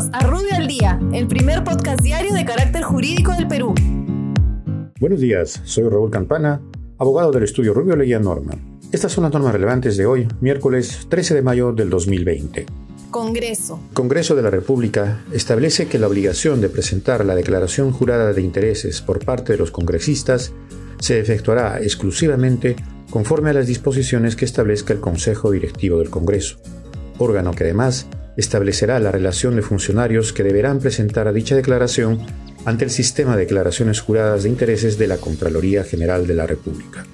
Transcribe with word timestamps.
Bienvenidos 0.00 0.10
a 0.12 0.26
Rubio 0.26 0.54
al 0.56 0.66
Día, 0.66 0.98
el 1.12 1.26
primer 1.26 1.62
podcast 1.62 2.00
diario 2.00 2.32
de 2.32 2.44
carácter 2.44 2.82
jurídico 2.82 3.32
del 3.32 3.46
Perú. 3.46 3.74
Buenos 4.98 5.20
días, 5.20 5.60
soy 5.64 5.88
Raúl 5.88 6.10
Campana, 6.10 6.62
abogado 6.98 7.32
del 7.32 7.42
estudio 7.42 7.74
Rubio 7.74 7.96
Leguía 7.96 8.18
Norma. 8.18 8.54
Estas 8.92 9.12
son 9.12 9.24
las 9.24 9.32
normas 9.34 9.52
relevantes 9.52 9.98
de 9.98 10.06
hoy, 10.06 10.26
miércoles 10.40 11.06
13 11.10 11.34
de 11.34 11.42
mayo 11.42 11.72
del 11.72 11.90
2020. 11.90 12.64
Congreso. 13.10 13.78
Congreso 13.92 14.34
de 14.34 14.42
la 14.42 14.48
República 14.48 15.22
establece 15.32 15.86
que 15.86 15.98
la 15.98 16.06
obligación 16.06 16.62
de 16.62 16.70
presentar 16.70 17.24
la 17.26 17.34
declaración 17.34 17.92
jurada 17.92 18.32
de 18.32 18.40
intereses 18.40 19.02
por 19.02 19.22
parte 19.22 19.52
de 19.52 19.58
los 19.58 19.70
congresistas 19.70 20.54
se 20.98 21.20
efectuará 21.20 21.78
exclusivamente 21.82 22.76
conforme 23.10 23.50
a 23.50 23.54
las 23.54 23.66
disposiciones 23.66 24.34
que 24.34 24.46
establezca 24.46 24.94
el 24.94 25.00
Consejo 25.00 25.50
Directivo 25.50 25.98
del 25.98 26.08
Congreso, 26.08 26.56
órgano 27.18 27.50
que 27.50 27.64
además 27.64 28.06
establecerá 28.40 28.98
la 28.98 29.12
relación 29.12 29.54
de 29.56 29.62
funcionarios 29.62 30.32
que 30.32 30.42
deberán 30.42 30.80
presentar 30.80 31.28
a 31.28 31.32
dicha 31.32 31.54
declaración 31.54 32.20
ante 32.64 32.84
el 32.84 32.90
sistema 32.90 33.36
de 33.36 33.44
declaraciones 33.44 34.00
juradas 34.00 34.42
de 34.42 34.48
intereses 34.48 34.98
de 34.98 35.06
la 35.06 35.18
Contraloría 35.18 35.84
General 35.84 36.26
de 36.26 36.34
la 36.34 36.46
República. 36.46 37.06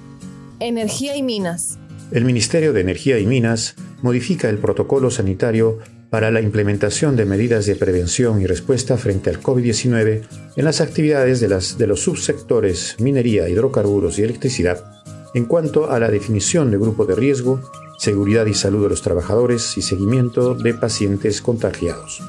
Energía 0.59 1.15
y 1.15 1.23
Minas. 1.23 1.77
El 2.11 2.25
Ministerio 2.25 2.73
de 2.73 2.81
Energía 2.81 3.19
y 3.19 3.25
Minas 3.25 3.75
modifica 4.01 4.49
el 4.49 4.57
protocolo 4.57 5.11
sanitario 5.11 5.79
para 6.09 6.31
la 6.31 6.41
implementación 6.41 7.15
de 7.15 7.25
medidas 7.25 7.65
de 7.65 7.75
prevención 7.75 8.41
y 8.41 8.45
respuesta 8.45 8.97
frente 8.97 9.29
al 9.29 9.41
COVID-19 9.41 10.21
en 10.55 10.65
las 10.65 10.79
actividades 10.79 11.41
de, 11.41 11.49
las, 11.49 11.77
de 11.77 11.87
los 11.87 11.99
subsectores 12.01 12.95
minería, 12.99 13.49
hidrocarburos 13.49 14.17
y 14.17 14.23
electricidad 14.23 14.85
en 15.33 15.45
cuanto 15.45 15.91
a 15.91 15.99
la 15.99 16.09
definición 16.09 16.71
de 16.71 16.77
grupo 16.77 17.05
de 17.05 17.15
riesgo 17.15 17.61
seguridad 17.97 18.45
y 18.45 18.53
salud 18.53 18.83
de 18.83 18.89
los 18.89 19.01
trabajadores 19.01 19.77
y 19.77 19.81
seguimiento 19.81 20.55
de 20.55 20.73
pacientes 20.73 21.41
contagiados. 21.41 22.21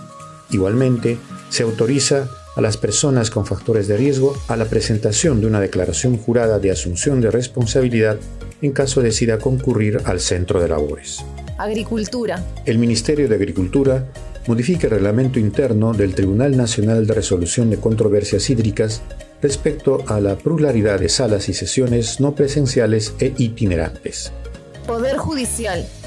Igualmente, 0.50 1.18
se 1.50 1.62
autoriza 1.62 2.28
a 2.56 2.60
las 2.60 2.76
personas 2.76 3.30
con 3.30 3.46
factores 3.46 3.86
de 3.86 3.96
riesgo 3.96 4.36
a 4.48 4.56
la 4.56 4.64
presentación 4.64 5.40
de 5.40 5.46
una 5.46 5.60
declaración 5.60 6.16
jurada 6.16 6.58
de 6.58 6.72
asunción 6.72 7.20
de 7.20 7.30
responsabilidad 7.30 8.18
en 8.62 8.72
caso 8.72 9.00
decida 9.00 9.38
concurrir 9.38 10.00
al 10.04 10.18
centro 10.18 10.60
de 10.60 10.68
labores. 10.68 11.24
Agricultura. 11.58 12.44
El 12.66 12.78
Ministerio 12.78 13.28
de 13.28 13.36
Agricultura 13.36 14.08
modifica 14.48 14.86
el 14.86 14.94
reglamento 14.94 15.38
interno 15.38 15.92
del 15.92 16.14
Tribunal 16.14 16.56
Nacional 16.56 17.06
de 17.06 17.14
Resolución 17.14 17.70
de 17.70 17.76
Controversias 17.76 18.48
Hídricas 18.50 19.02
respecto 19.42 20.02
a 20.08 20.20
la 20.20 20.36
pluralidad 20.36 20.98
de 20.98 21.08
salas 21.08 21.48
y 21.48 21.54
sesiones 21.54 22.18
no 22.18 22.34
presenciales 22.34 23.14
e 23.20 23.34
itinerantes. 23.38 24.32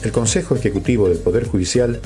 El 0.04 0.12
Consejo 0.12 0.56
Ejecutivo 0.56 1.08
del 1.08 1.20
Poder 1.20 1.46
Judicial 1.46 2.00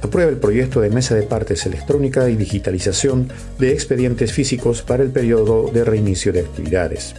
aprueba 0.00 0.30
el 0.30 0.36
proyecto 0.38 0.80
de 0.80 0.88
mesa 0.88 1.16
de 1.16 1.24
partes 1.24 1.66
electrónica 1.66 2.30
y 2.30 2.36
digitalización 2.36 3.28
de 3.58 3.72
expedientes 3.72 4.32
físicos 4.32 4.82
para 4.82 5.02
el 5.02 5.10
periodo 5.10 5.70
de 5.72 5.84
reinicio 5.84 6.32
de 6.32 6.40
actividades. 6.40 7.16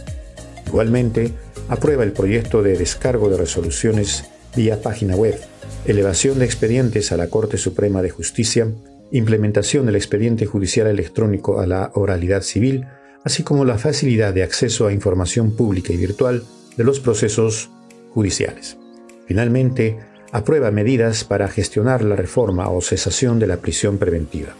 Igualmente, 0.66 1.32
aprueba 1.68 2.04
el 2.04 2.12
proyecto 2.12 2.62
de 2.62 2.76
descargo 2.78 3.28
de 3.28 3.36
resoluciones 3.36 4.24
vía 4.56 4.80
página 4.80 5.14
web, 5.14 5.38
elevación 5.84 6.38
de 6.38 6.46
expedientes 6.46 7.12
a 7.12 7.18
la 7.18 7.28
Corte 7.28 7.58
Suprema 7.58 8.00
de 8.00 8.10
Justicia, 8.10 8.66
implementación 9.10 9.84
del 9.84 9.96
expediente 9.96 10.46
judicial 10.46 10.86
electrónico 10.86 11.60
a 11.60 11.66
la 11.66 11.90
oralidad 11.94 12.40
civil, 12.40 12.86
así 13.24 13.42
como 13.42 13.66
la 13.66 13.76
facilidad 13.76 14.32
de 14.32 14.42
acceso 14.42 14.86
a 14.86 14.92
información 14.92 15.54
pública 15.54 15.92
y 15.92 15.98
virtual 15.98 16.44
de 16.78 16.84
los 16.84 16.98
procesos 16.98 17.68
judiciales. 18.14 18.78
Finalmente, 19.26 19.98
aprueba 20.32 20.70
medidas 20.70 21.24
para 21.24 21.48
gestionar 21.48 22.02
la 22.02 22.16
reforma 22.16 22.70
o 22.70 22.80
cesación 22.80 23.38
de 23.38 23.46
la 23.46 23.58
prisión 23.58 23.98
preventiva. 23.98 24.54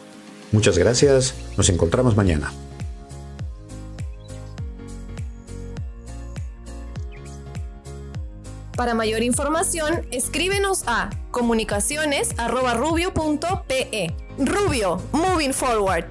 Muchas 0.53 0.77
gracias, 0.79 1.35
nos 1.57 1.71
encontramos 1.71 2.17
mañana. 2.17 2.53
Para 8.77 8.95
mayor 8.95 9.23
información, 9.23 10.07
escríbenos 10.11 10.85
a 10.87 11.11
comunicaciones.rubio.pe. 11.31 14.15
Rubio, 14.39 15.03
moving 15.13 15.53
forward. 15.53 16.07